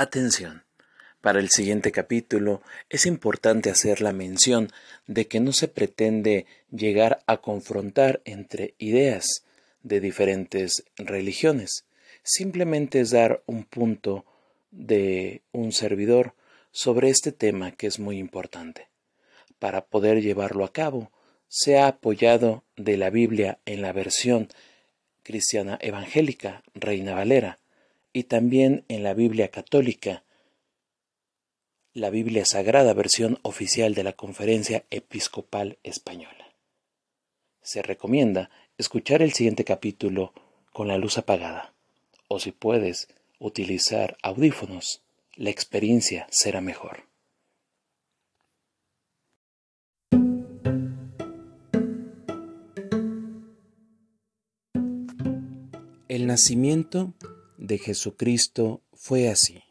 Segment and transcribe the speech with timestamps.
[0.00, 0.62] Atención.
[1.20, 4.70] Para el siguiente capítulo es importante hacer la mención
[5.08, 9.42] de que no se pretende llegar a confrontar entre ideas
[9.82, 11.84] de diferentes religiones.
[12.22, 14.24] Simplemente es dar un punto
[14.70, 16.32] de un servidor
[16.70, 18.86] sobre este tema que es muy importante.
[19.58, 21.10] Para poder llevarlo a cabo,
[21.48, 24.46] se ha apoyado de la Biblia en la versión
[25.24, 27.58] cristiana evangélica, Reina Valera,
[28.12, 30.24] y también en la Biblia católica,
[31.92, 36.54] la Biblia Sagrada versión oficial de la Conferencia Episcopal Española.
[37.62, 40.32] Se recomienda escuchar el siguiente capítulo
[40.72, 41.74] con la luz apagada,
[42.28, 43.08] o si puedes,
[43.38, 45.02] utilizar audífonos,
[45.34, 47.08] la experiencia será mejor.
[56.08, 57.14] El nacimiento
[57.58, 59.62] de Jesucristo fue así.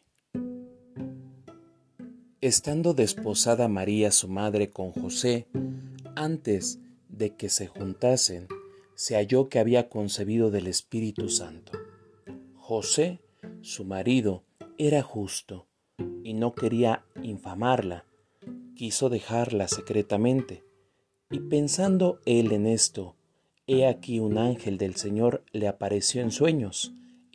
[2.41, 5.47] Estando desposada María su madre con José,
[6.15, 8.47] antes de que se juntasen,
[8.95, 11.71] se halló que había concebido del Espíritu Santo.
[12.55, 13.21] José,
[13.61, 14.43] su marido,
[14.77, 15.67] era justo
[16.23, 18.05] y no quería infamarla,
[18.75, 20.63] quiso dejarla secretamente.
[21.31, 23.15] Y pensando él en esto,
[23.65, 26.93] he aquí un ángel del Señor le apareció en sueños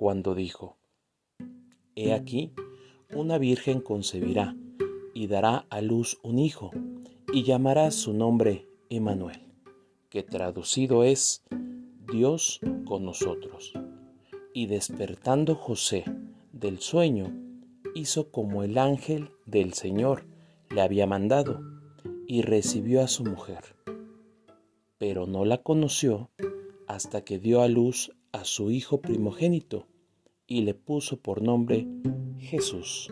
[0.00, 0.78] cuando dijo,
[1.94, 2.54] He aquí,
[3.14, 4.56] una virgen concebirá
[5.12, 6.70] y dará a luz un hijo,
[7.34, 9.42] y llamará su nombre Emmanuel,
[10.08, 11.44] que traducido es
[12.10, 13.74] Dios con nosotros.
[14.54, 16.04] Y despertando José
[16.50, 17.38] del sueño,
[17.94, 20.24] hizo como el ángel del Señor
[20.70, 21.60] le había mandado,
[22.26, 23.76] y recibió a su mujer.
[24.96, 26.30] Pero no la conoció
[26.86, 29.86] hasta que dio a luz a su hijo primogénito,
[30.50, 31.86] y le puso por nombre
[32.38, 33.08] Jesús.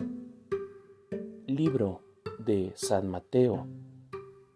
[1.47, 2.01] Libro
[2.37, 3.65] de San Mateo,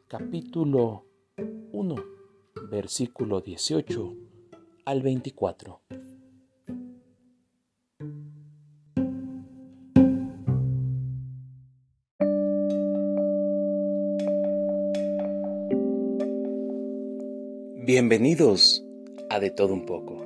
[0.10, 1.06] capítulo
[1.72, 1.96] 1,
[2.70, 4.14] versículo 18
[4.84, 5.80] al 24.
[17.86, 18.84] Bienvenidos
[19.30, 20.26] a De Todo Un poco.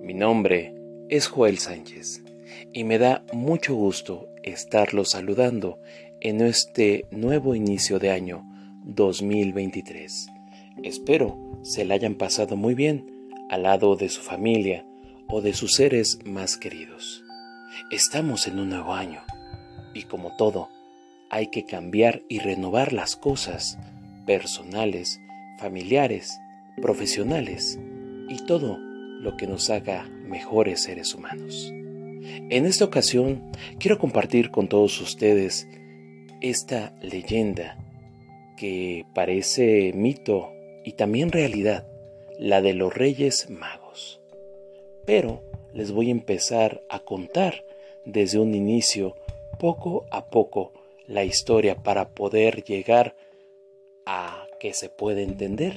[0.00, 0.81] Mi nombre
[1.12, 2.24] es Joel Sánchez
[2.72, 5.78] y me da mucho gusto estarlos saludando
[6.22, 8.46] en este nuevo inicio de año
[8.86, 10.28] 2023.
[10.82, 14.86] Espero se la hayan pasado muy bien al lado de su familia
[15.28, 17.22] o de sus seres más queridos.
[17.90, 19.20] Estamos en un nuevo año
[19.92, 20.70] y como todo,
[21.28, 23.78] hay que cambiar y renovar las cosas
[24.24, 25.20] personales,
[25.58, 26.40] familiares,
[26.80, 27.78] profesionales
[28.30, 28.91] y todo
[29.22, 31.72] lo que nos haga mejores seres humanos.
[31.72, 35.68] En esta ocasión quiero compartir con todos ustedes
[36.40, 37.78] esta leyenda
[38.56, 40.52] que parece mito
[40.84, 41.86] y también realidad,
[42.36, 44.20] la de los Reyes Magos.
[45.06, 47.64] Pero les voy a empezar a contar
[48.04, 49.14] desde un inicio,
[49.60, 50.72] poco a poco,
[51.06, 53.14] la historia para poder llegar
[54.04, 55.74] a que se pueda entender.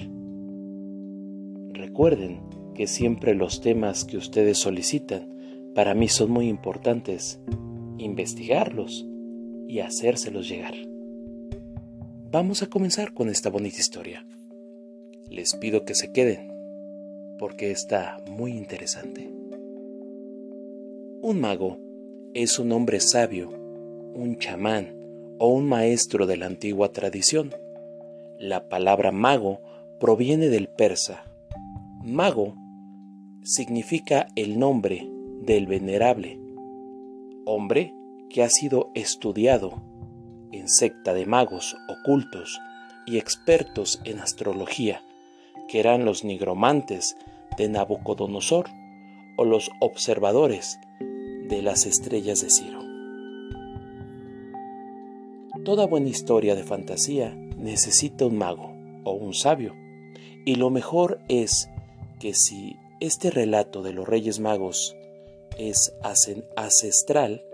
[1.73, 5.35] Recuerden que siempre los temas que ustedes solicitan
[5.73, 7.41] para mí son muy importantes,
[7.97, 9.05] investigarlos
[9.67, 10.75] y hacérselos llegar.
[12.31, 14.25] Vamos a comenzar con esta bonita historia.
[15.29, 16.53] Les pido que se queden
[17.39, 19.29] porque está muy interesante.
[21.21, 21.79] Un mago
[22.33, 23.49] es un hombre sabio,
[24.13, 24.95] un chamán
[25.39, 27.53] o un maestro de la antigua tradición.
[28.37, 29.61] La palabra mago
[29.99, 31.25] proviene del persa.
[32.03, 32.53] Mago
[33.45, 35.07] significa el nombre
[35.41, 36.39] del venerable,
[37.45, 37.93] hombre
[38.27, 39.83] que ha sido estudiado
[40.51, 42.59] en secta de magos ocultos
[43.05, 45.03] y expertos en astrología,
[45.67, 47.17] que eran los nigromantes
[47.55, 48.65] de Nabucodonosor
[49.37, 50.79] o los observadores
[51.47, 52.79] de las estrellas de Ciro.
[55.63, 59.75] Toda buena historia de fantasía necesita un mago o un sabio,
[60.45, 61.69] y lo mejor es
[62.19, 64.95] que si este relato de los Reyes Magos
[65.57, 65.93] es
[66.55, 67.45] ancestral,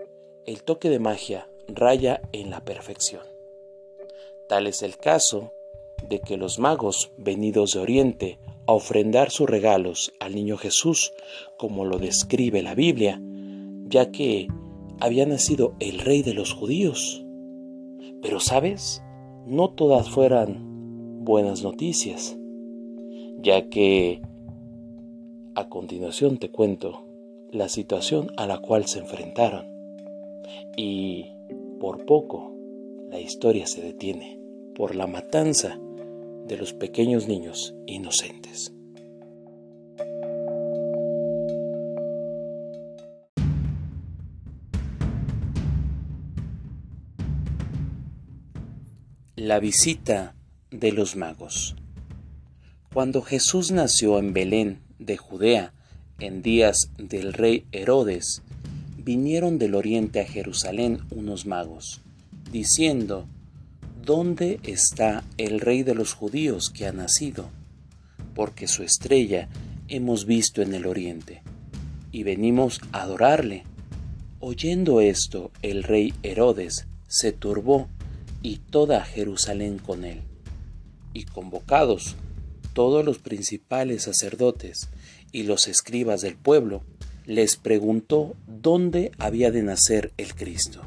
[0.46, 3.22] el toque de magia raya en la perfección.
[4.48, 5.52] Tal es el caso
[6.08, 11.12] de que los magos venidos de Oriente a ofrendar sus regalos al niño Jesús,
[11.56, 13.20] como lo describe la Biblia,
[13.88, 14.48] ya que
[15.00, 17.24] había nacido el rey de los judíos.
[18.20, 19.02] Pero sabes,
[19.46, 22.36] no todas fueran buenas noticias,
[23.38, 24.22] ya que
[25.54, 27.04] a continuación te cuento
[27.50, 29.66] la situación a la cual se enfrentaron.
[30.76, 31.32] Y
[31.80, 32.54] por poco
[33.10, 34.38] la historia se detiene
[34.74, 35.78] por la matanza
[36.46, 38.72] de los pequeños niños inocentes.
[49.36, 50.34] La visita
[50.70, 51.74] de los magos.
[52.94, 55.72] Cuando Jesús nació en Belén de Judea,
[56.18, 58.42] en días del rey Herodes,
[58.96, 62.00] vinieron del oriente a Jerusalén unos magos,
[62.50, 63.26] diciendo,
[64.04, 67.50] ¿Dónde está el rey de los judíos que ha nacido?
[68.34, 69.48] Porque su estrella
[69.88, 71.42] hemos visto en el oriente,
[72.10, 73.64] y venimos a adorarle.
[74.40, 77.88] Oyendo esto, el rey Herodes se turbó
[78.42, 80.22] y toda Jerusalén con él.
[81.14, 82.16] Y convocados
[82.72, 84.88] todos los principales sacerdotes
[85.32, 86.84] y los escribas del pueblo,
[87.24, 90.82] les preguntó dónde había de nacer el Cristo.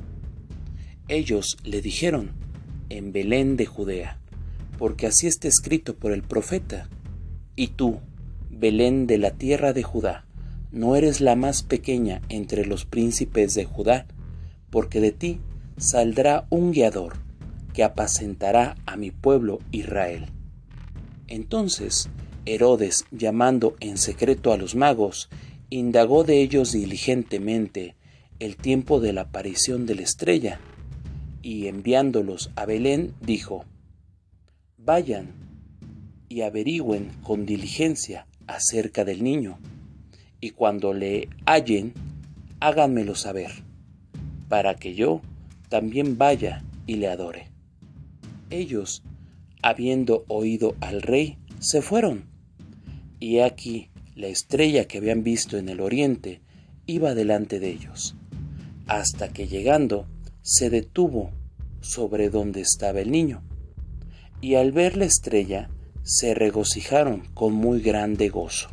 [1.07, 2.31] Ellos le dijeron,
[2.89, 4.19] en Belén de Judea,
[4.77, 6.89] porque así está escrito por el profeta.
[7.55, 7.99] Y tú,
[8.49, 10.25] Belén de la tierra de Judá,
[10.71, 14.07] no eres la más pequeña entre los príncipes de Judá,
[14.69, 15.39] porque de ti
[15.77, 17.13] saldrá un guiador
[17.73, 20.27] que apacentará a mi pueblo Israel.
[21.27, 22.09] Entonces
[22.45, 25.29] Herodes, llamando en secreto a los magos,
[25.69, 27.95] indagó de ellos diligentemente
[28.39, 30.59] el tiempo de la aparición de la estrella,
[31.41, 33.65] y enviándolos a Belén, dijo,
[34.77, 35.33] Vayan
[36.27, 39.59] y averigüen con diligencia acerca del niño,
[40.39, 41.93] y cuando le hallen,
[42.59, 43.51] háganmelo saber,
[44.49, 45.21] para que yo
[45.69, 47.47] también vaya y le adore.
[48.49, 49.03] Ellos,
[49.61, 52.34] habiendo oído al rey, se fueron,
[53.25, 56.41] y aquí la estrella que habían visto en el oriente
[56.85, 58.15] iba delante de ellos,
[58.85, 60.05] hasta que llegando
[60.43, 61.31] se detuvo
[61.81, 63.41] sobre donde estaba el niño,
[64.41, 65.71] y al ver la estrella
[66.03, 68.69] se regocijaron con muy grande gozo.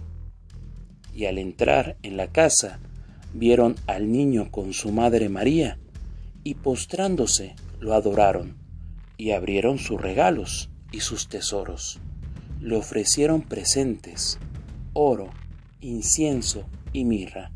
[1.14, 2.78] Y al entrar en la casa
[3.32, 5.78] vieron al niño con su madre María,
[6.44, 8.58] y postrándose lo adoraron,
[9.16, 12.00] y abrieron sus regalos y sus tesoros.
[12.62, 14.38] Le ofrecieron presentes,
[14.94, 15.28] oro,
[15.80, 16.64] incienso
[16.94, 17.52] y mirra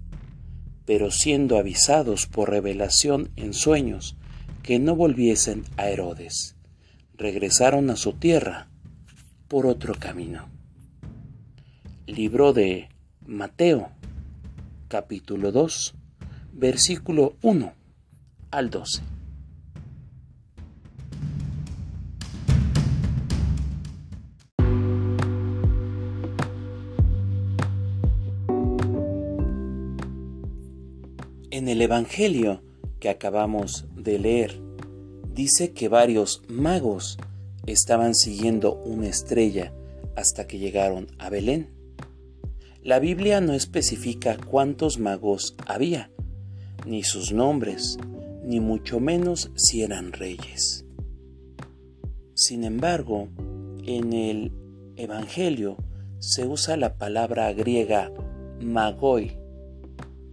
[0.87, 4.17] pero siendo avisados por revelación en sueños
[4.63, 6.57] que no volviesen a Herodes,
[7.15, 8.69] regresaron a su tierra
[9.49, 10.49] por otro camino.
[12.07, 12.89] Libro de
[13.27, 13.91] Mateo,
[14.89, 15.95] capítulo 2,
[16.53, 17.73] versículo 1
[18.53, 19.16] al 12.
[31.87, 32.63] Evangelio
[32.99, 34.61] que acabamos de leer,
[35.33, 37.17] dice que varios magos
[37.65, 39.73] estaban siguiendo una estrella
[40.17, 41.71] hasta que llegaron a Belén.
[42.83, 46.11] La Biblia no especifica cuántos magos había,
[46.85, 47.99] ni sus nombres,
[48.43, 50.85] ni mucho menos si eran reyes.
[52.35, 53.29] Sin embargo,
[53.85, 54.51] en el
[54.97, 55.77] Evangelio
[56.19, 58.11] se usa la palabra griega
[58.61, 59.39] magoi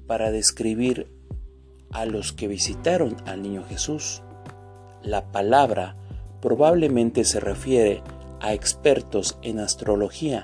[0.07, 1.12] para describir
[1.93, 4.21] a los que visitaron al niño Jesús.
[5.01, 5.95] La palabra
[6.41, 8.01] probablemente se refiere
[8.41, 10.43] a expertos en astrología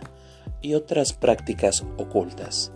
[0.62, 2.72] y otras prácticas ocultas.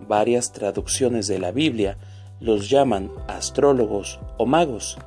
[0.00, 1.96] Varias traducciones de la Biblia
[2.40, 4.98] los llaman astrólogos o magos,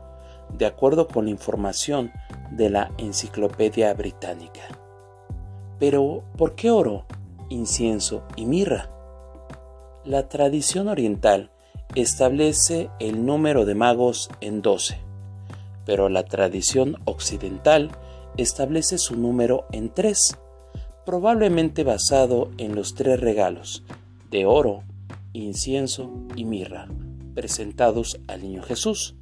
[0.58, 2.12] de acuerdo con la información
[2.52, 4.62] de la Enciclopedia Británica.
[5.80, 7.06] Pero, ¿por qué oro,
[7.50, 8.90] incienso y mirra?
[10.04, 11.52] La tradición oriental
[11.96, 14.98] establece el número de magos en 12,
[15.86, 17.92] pero la tradición occidental
[18.38, 20.38] establece su número en 3,
[21.06, 23.84] probablemente basado en los tres regalos
[24.30, 24.84] de oro,
[25.34, 26.88] incienso y mirra
[27.34, 29.16] presentados al niño Jesús.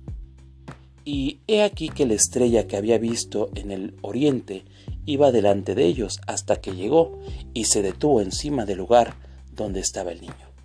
[1.03, 4.65] Y he aquí que la estrella que había visto en el oriente
[5.05, 7.19] iba delante de ellos hasta que llegó
[7.53, 9.13] y se detuvo encima del lugar
[9.53, 10.55] donde estaba el niño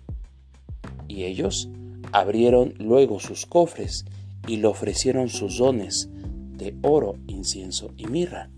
[1.11, 1.69] y ellos,
[2.11, 4.05] abrieron luego sus cofres
[4.47, 6.09] y le ofrecieron sus dones
[6.55, 8.49] de oro, incienso y mirra.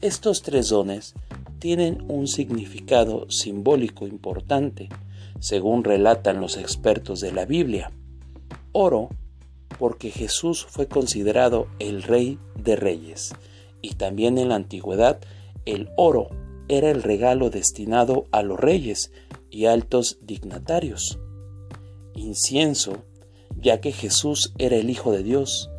[0.00, 1.14] Estos tres dones
[1.58, 4.88] tienen un significado simbólico importante,
[5.40, 7.90] según relatan los expertos de la Biblia.
[8.72, 9.08] Oro,
[9.78, 13.34] porque Jesús fue considerado el rey de reyes,
[13.80, 15.20] y también en la antigüedad
[15.64, 16.28] el oro
[16.68, 19.10] era el regalo destinado a los reyes
[19.50, 21.18] y altos dignatarios.
[22.18, 23.04] Incienso,
[23.56, 25.70] ya que Jesús era el Hijo de Dios,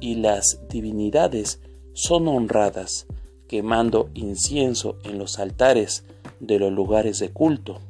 [0.00, 1.60] y las divinidades
[1.92, 3.06] son honradas
[3.46, 6.04] quemando incienso en los altares
[6.40, 7.80] de los lugares de culto.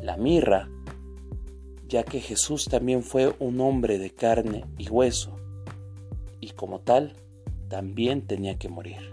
[0.00, 0.70] La mirra,
[1.88, 5.36] ya que Jesús también fue un hombre de carne y hueso,
[6.40, 7.14] y como tal,
[7.68, 9.10] también tenía que morir.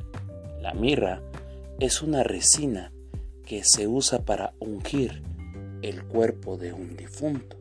[0.62, 1.24] La mirra
[1.80, 2.94] es una resina
[3.44, 5.24] que se usa para ungir
[5.82, 7.61] el cuerpo de un difunto.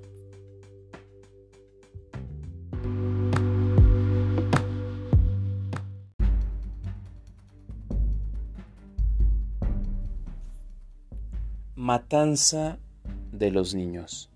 [11.91, 12.79] Matanza
[13.33, 14.31] de los niños.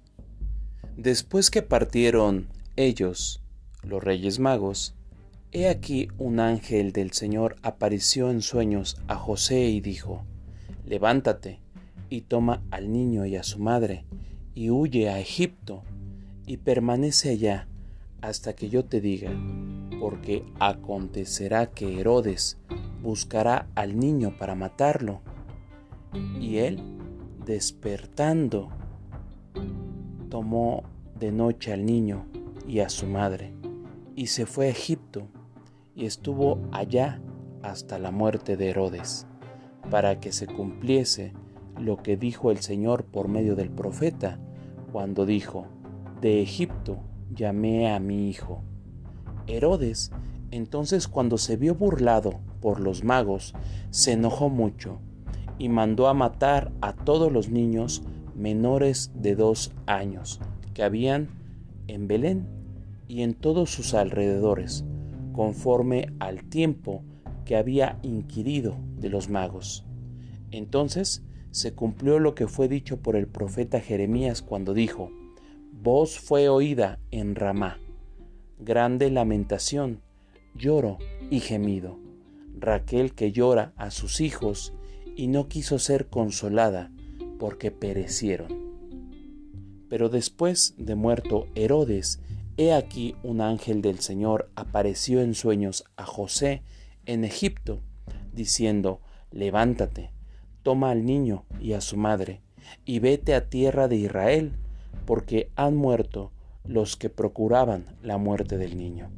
[0.97, 3.45] Después que partieron ellos,
[3.85, 4.97] los reyes magos,
[5.53, 10.25] he aquí un ángel del Señor apareció en sueños a José y dijo,
[10.85, 11.61] Levántate
[12.11, 14.05] y toma al niño y a su madre,
[14.57, 15.85] y huye a Egipto,
[16.47, 17.69] y permanece allá
[18.21, 19.31] hasta que yo te diga,
[20.01, 22.59] porque acontecerá que Herodes
[23.01, 25.21] buscará al niño para matarlo.
[26.41, 26.83] Y él
[27.45, 28.71] despertando,
[30.31, 30.83] tomó
[31.19, 32.27] de noche al niño
[32.67, 33.53] y a su madre,
[34.17, 35.29] y se fue a Egipto,
[35.95, 37.21] y estuvo allá
[37.63, 39.27] hasta la muerte de Herodes,
[39.91, 41.33] para que se cumpliese
[41.79, 44.39] lo que dijo el Señor por medio del profeta,
[44.93, 45.67] cuando dijo,
[46.21, 46.99] De Egipto
[47.35, 48.63] llamé a mi hijo.
[49.47, 50.11] Herodes,
[50.51, 53.55] entonces cuando se vio burlado por los magos,
[53.91, 55.01] se enojó mucho,
[55.59, 58.03] y mandó a matar a todos los niños
[58.35, 60.41] menores de dos años
[60.73, 61.29] que habían
[61.87, 62.47] en Belén
[63.09, 64.85] y en todos sus alrededores,
[65.33, 67.03] conforme al tiempo
[67.45, 69.85] que había inquirido de los magos.
[70.51, 75.11] Entonces se cumplió lo que fue dicho por el profeta Jeremías cuando dijo,
[75.73, 77.79] Voz fue oída en Ramá,
[78.59, 80.01] grande lamentación,
[80.55, 80.99] lloro
[81.31, 81.99] y gemido.
[82.59, 84.73] Raquel que llora a sus hijos
[85.17, 86.91] y no quiso ser consolada
[87.39, 88.65] porque perecieron.
[89.89, 92.21] Pero después de muerto Herodes,
[92.57, 96.63] he aquí un ángel del Señor apareció en sueños a José
[97.07, 97.81] en Egipto,
[98.33, 100.11] diciendo, levántate,
[100.63, 102.41] toma al niño y a su madre,
[102.85, 104.53] y vete a tierra de Israel,
[105.05, 106.33] porque han muerto
[106.65, 109.11] los que procuraban la muerte del niño.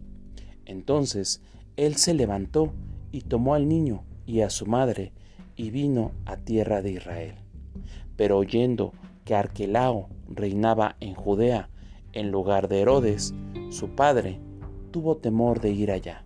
[0.65, 1.43] Entonces
[1.77, 2.73] él se levantó
[3.13, 5.13] y tomó al niño y a su madre,
[5.57, 7.35] y vino a tierra de Israel.
[8.17, 8.93] Pero oyendo
[9.25, 11.69] que Arquelao reinaba en Judea
[12.13, 13.35] en lugar de Herodes,
[13.71, 14.41] su padre,
[14.91, 16.25] tuvo temor de ir allá.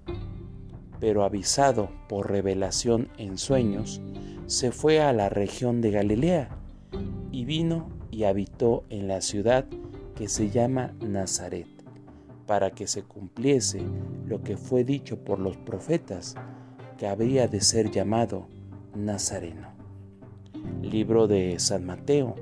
[1.00, 4.00] Pero avisado por revelación en sueños,
[4.46, 6.48] se fue a la región de Galilea
[7.32, 9.64] y vino y habitó en la ciudad
[10.14, 11.66] que se llama Nazaret,
[12.46, 13.80] para que se cumpliese
[14.26, 16.34] lo que fue dicho por los profetas,
[16.98, 18.46] que habría de ser llamado
[18.94, 19.68] Nazareno.
[20.82, 22.34] Libro de San Mateo,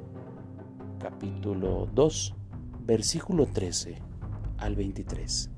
[0.99, 2.35] capítulo 2,
[2.85, 3.97] versículo 13
[4.59, 5.51] al 23.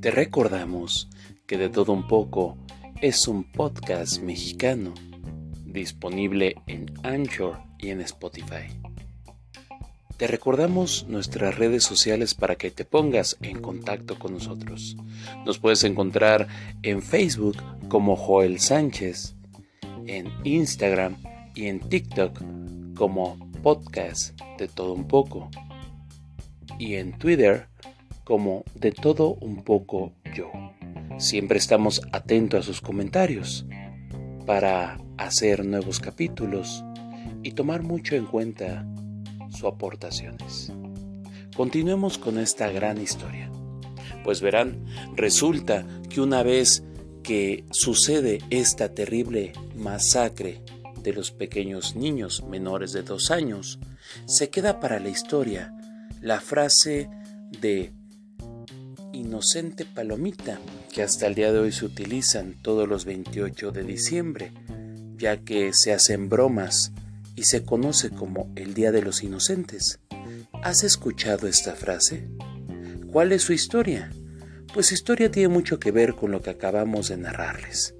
[0.00, 1.08] Te recordamos
[1.46, 2.56] que de todo un poco
[3.00, 4.94] es un podcast mexicano
[5.64, 8.68] disponible en Anchor y en Spotify.
[10.16, 14.96] Te recordamos nuestras redes sociales para que te pongas en contacto con nosotros.
[15.44, 16.48] Nos puedes encontrar
[16.82, 17.56] en Facebook
[17.88, 19.34] como Joel Sánchez,
[20.06, 21.16] en Instagram
[21.54, 22.42] y en TikTok
[22.96, 25.50] como podcast de todo un poco
[26.78, 27.68] y en Twitter
[28.24, 30.50] como de todo un poco yo.
[31.18, 33.66] Siempre estamos atentos a sus comentarios
[34.46, 36.84] para hacer nuevos capítulos
[37.46, 38.84] y tomar mucho en cuenta
[39.50, 40.72] sus aportaciones.
[41.56, 43.52] Continuemos con esta gran historia.
[44.24, 44.84] Pues verán,
[45.14, 46.82] resulta que una vez
[47.22, 50.60] que sucede esta terrible masacre
[51.04, 53.78] de los pequeños niños menores de dos años,
[54.24, 55.72] se queda para la historia
[56.20, 57.08] la frase
[57.60, 57.92] de
[59.12, 60.58] inocente palomita,
[60.92, 64.52] que hasta el día de hoy se utilizan todos los 28 de diciembre,
[65.16, 66.92] ya que se hacen bromas
[67.36, 70.00] y se conoce como el Día de los Inocentes.
[70.62, 72.28] ¿Has escuchado esta frase?
[73.12, 74.10] ¿Cuál es su historia?
[74.72, 77.94] Pues historia tiene mucho que ver con lo que acabamos de narrarles.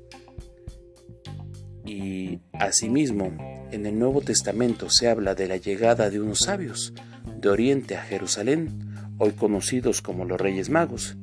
[1.85, 3.37] Y asimismo,
[3.71, 6.93] en el Nuevo Testamento se habla de la llegada de unos sabios
[7.39, 11.17] de Oriente a Jerusalén, hoy conocidos como los Reyes Magos,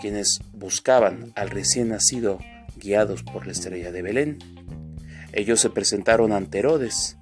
[0.00, 2.38] quienes buscaban al recién nacido
[2.76, 4.38] guiados por la estrella de Belén.
[5.32, 7.18] Ellos se presentaron ante Herodes,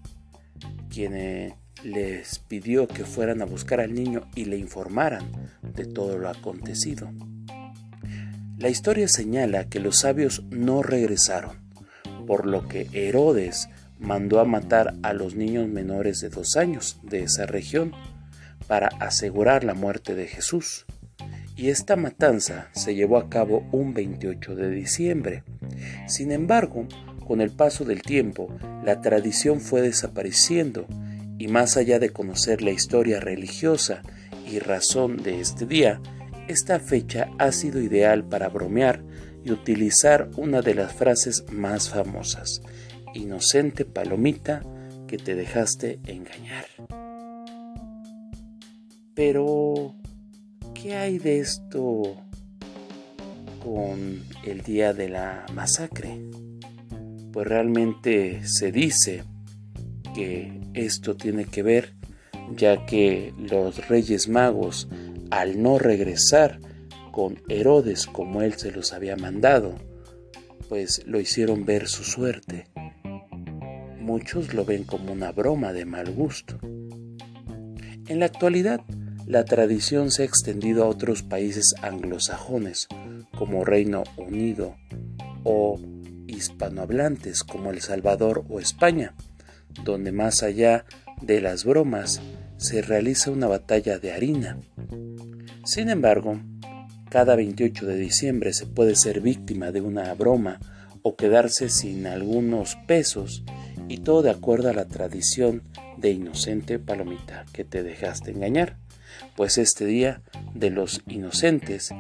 [0.94, 5.24] quien eh, les pidió que fueran a buscar al niño y le informaran
[5.62, 7.10] de todo lo acontecido.
[8.58, 11.56] La historia señala que los sabios no regresaron,
[12.26, 17.24] por lo que Herodes mandó a matar a los niños menores de dos años de
[17.24, 17.92] esa región
[18.68, 20.86] para asegurar la muerte de Jesús.
[21.56, 25.42] Y esta matanza se llevó a cabo un 28 de diciembre.
[26.06, 26.86] Sin embargo,
[27.24, 28.48] con el paso del tiempo,
[28.84, 30.86] la tradición fue desapareciendo
[31.38, 34.02] y más allá de conocer la historia religiosa
[34.50, 36.00] y razón de este día,
[36.48, 39.02] esta fecha ha sido ideal para bromear
[39.44, 42.62] y utilizar una de las frases más famosas,
[43.14, 44.62] inocente palomita
[45.06, 46.66] que te dejaste engañar.
[49.14, 49.94] Pero,
[50.74, 52.16] ¿qué hay de esto
[53.62, 56.18] con el día de la masacre?
[57.34, 59.24] Pues realmente se dice
[60.14, 61.92] que esto tiene que ver
[62.54, 64.86] ya que los reyes magos,
[65.32, 66.60] al no regresar
[67.10, 69.74] con Herodes como él se los había mandado,
[70.68, 72.68] pues lo hicieron ver su suerte.
[73.98, 76.60] Muchos lo ven como una broma de mal gusto.
[78.06, 78.80] En la actualidad,
[79.26, 82.86] la tradición se ha extendido a otros países anglosajones,
[83.36, 84.76] como Reino Unido,
[85.42, 85.80] o
[86.34, 89.14] hispanohablantes como El Salvador o España,
[89.84, 90.84] donde más allá
[91.20, 92.20] de las bromas
[92.56, 94.58] se realiza una batalla de harina.
[95.64, 96.40] Sin embargo,
[97.10, 100.60] cada 28 de diciembre se puede ser víctima de una broma
[101.02, 103.44] o quedarse sin algunos pesos
[103.88, 105.62] y todo de acuerdo a la tradición
[105.96, 108.78] de inocente palomita que te dejaste engañar
[109.36, 110.22] pues este día
[110.54, 111.90] de los inocentes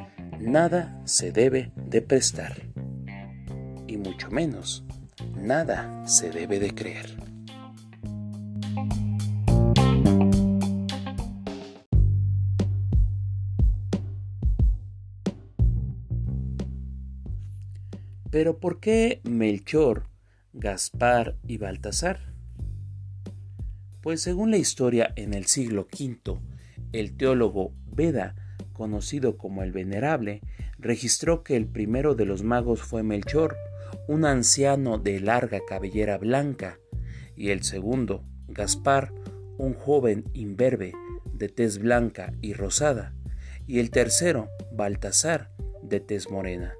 [0.40, 2.54] nada se debe de prestar,
[4.04, 4.84] mucho menos
[5.34, 7.16] nada se debe de creer.
[18.30, 20.08] Pero ¿por qué Melchor,
[20.52, 22.34] Gaspar y Baltasar?
[24.02, 26.40] Pues según la historia en el siglo V,
[26.92, 28.34] el teólogo Veda,
[28.72, 30.42] conocido como el Venerable,
[30.78, 33.56] registró que el primero de los magos fue Melchor,
[34.06, 36.78] un anciano de larga cabellera blanca,
[37.36, 39.12] y el segundo, Gaspar,
[39.56, 40.92] un joven imberbe
[41.32, 43.14] de tez blanca y rosada,
[43.66, 45.50] y el tercero, Baltasar,
[45.82, 46.74] de tez morena.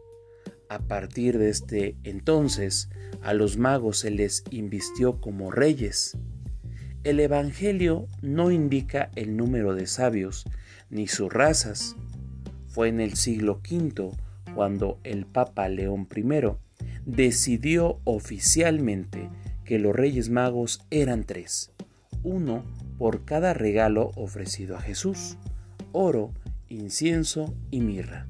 [0.69, 2.89] A partir de este entonces,
[3.23, 6.17] a los magos se les invistió como reyes.
[7.05, 10.45] El Evangelio no indica el número de sabios
[10.91, 11.97] ni sus razas.
[12.67, 14.11] Fue en el siglo V
[14.55, 16.23] cuando el Papa León I
[17.05, 19.31] decidió oficialmente
[19.65, 21.73] que los Reyes Magos eran tres,
[22.23, 22.65] uno
[22.99, 25.37] por cada regalo ofrecido a Jesús,
[25.93, 26.33] oro,
[26.69, 28.27] incienso y mirra.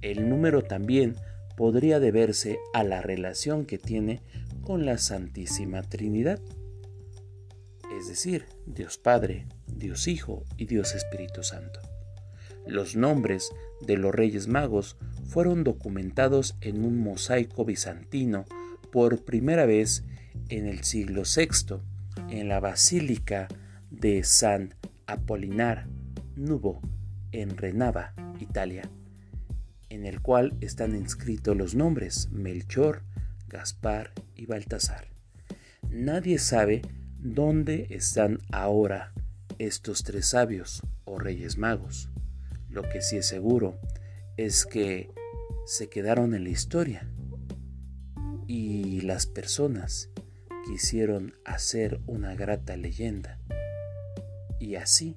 [0.00, 1.16] El número también
[1.56, 4.22] podría deberse a la relación que tiene
[4.62, 6.40] con la Santísima Trinidad
[7.98, 11.80] es decir, Dios Padre, Dios Hijo y Dios Espíritu Santo.
[12.66, 14.96] Los nombres de los Reyes Magos
[15.28, 18.46] fueron documentados en un mosaico bizantino
[18.90, 20.04] por primera vez
[20.48, 21.76] en el siglo VI
[22.30, 23.46] en la Basílica
[23.90, 24.74] de San
[25.06, 25.86] Apolinar
[26.34, 26.80] Nubo
[27.32, 28.90] en Renava, Italia,
[29.90, 33.02] en el cual están inscritos los nombres Melchor,
[33.48, 35.08] Gaspar y Baltasar.
[35.90, 36.82] Nadie sabe
[37.20, 39.12] ¿Dónde están ahora
[39.58, 42.10] estos tres sabios o reyes magos?
[42.70, 43.80] Lo que sí es seguro
[44.36, 45.10] es que
[45.68, 47.06] se quedaron en la historia
[48.46, 50.08] y las personas
[50.66, 53.38] quisieron hacer una grata leyenda.
[54.58, 55.14] Y así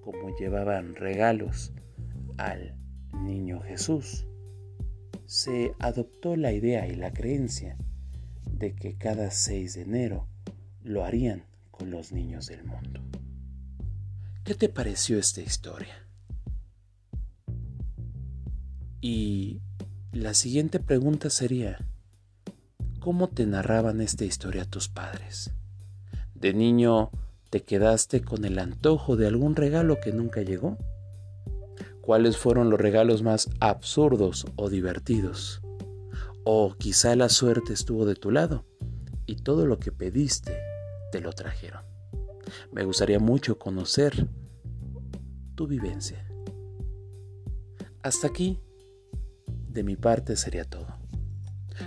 [0.00, 1.72] como llevaban regalos
[2.36, 2.76] al
[3.12, 4.28] niño Jesús,
[5.26, 7.76] se adoptó la idea y la creencia
[8.52, 10.28] de que cada 6 de enero
[10.84, 13.02] lo harían con los niños del mundo.
[14.44, 16.06] ¿Qué te pareció esta historia?
[19.00, 19.60] Y
[20.12, 21.78] la siguiente pregunta sería,
[22.98, 25.52] ¿cómo te narraban esta historia tus padres?
[26.34, 27.10] ¿De niño
[27.50, 30.78] te quedaste con el antojo de algún regalo que nunca llegó?
[32.00, 35.60] ¿Cuáles fueron los regalos más absurdos o divertidos?
[36.44, 38.64] O quizá la suerte estuvo de tu lado
[39.26, 40.56] y todo lo que pediste
[41.12, 41.82] te lo trajeron.
[42.72, 44.26] Me gustaría mucho conocer
[45.54, 46.26] tu vivencia.
[48.02, 48.58] Hasta aquí,
[49.68, 50.86] de mi parte sería todo.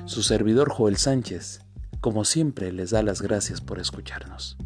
[0.05, 1.61] Su servidor Joel Sánchez,
[1.99, 4.57] como siempre, les da las gracias por escucharnos.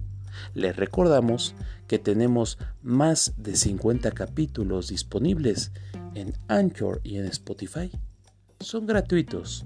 [0.54, 1.56] Les recordamos
[1.88, 5.72] que tenemos más de 50 capítulos disponibles
[6.14, 7.92] en Anchor y en Spotify.
[8.60, 9.66] Son gratuitos,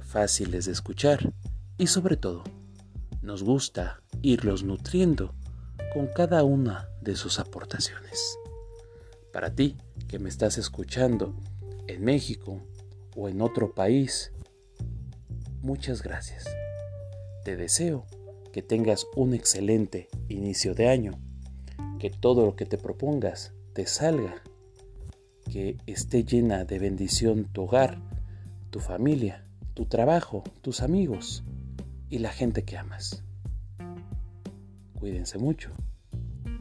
[0.00, 1.32] fáciles de escuchar
[1.78, 2.44] y sobre todo,
[3.22, 5.34] nos gusta irlos nutriendo
[5.92, 8.38] con cada una de sus aportaciones.
[9.32, 9.76] Para ti
[10.08, 11.34] que me estás escuchando
[11.86, 12.60] en México
[13.20, 14.32] o en otro país,
[15.60, 16.46] muchas gracias.
[17.44, 18.06] Te deseo
[18.50, 21.12] que tengas un excelente inicio de año,
[21.98, 24.42] que todo lo que te propongas te salga,
[25.50, 28.00] que esté llena de bendición tu hogar,
[28.70, 31.44] tu familia, tu trabajo, tus amigos
[32.08, 33.22] y la gente que amas.
[34.98, 35.72] Cuídense mucho.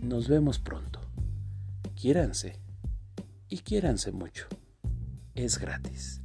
[0.02, 1.00] Nos vemos pronto.
[1.96, 2.60] Quiéranse
[3.48, 4.48] y quiéranse mucho.
[5.36, 6.19] Es gratis.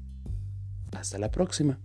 [0.95, 1.79] Hasta la próxima.